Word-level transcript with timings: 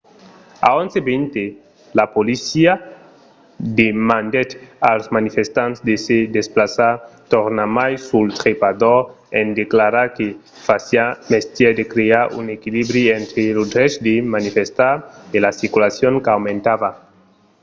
a 0.67 0.69
11:20 0.83 1.41
la 1.99 2.05
polícia 2.15 2.71
demandèt 3.81 4.49
als 4.91 5.05
manifestants 5.17 5.77
de 5.87 5.95
se 6.05 6.17
desplaçar 6.37 6.93
tornarmai 7.33 7.93
sul 8.09 8.27
trepador 8.41 8.99
en 9.39 9.47
declarar 9.61 10.07
que 10.17 10.27
fasiá 10.67 11.05
mestièr 11.31 11.71
de 11.79 11.85
crear 11.93 12.23
un 12.39 12.45
equilibri 12.57 13.03
entre 13.19 13.41
lo 13.57 13.63
drech 13.73 13.93
de 14.07 14.15
manifestar 14.35 14.95
e 15.35 15.37
la 15.45 15.51
circulacion 15.61 16.13
qu'aumentava 16.23 16.89